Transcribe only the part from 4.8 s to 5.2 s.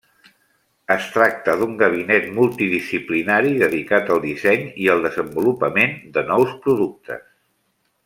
i al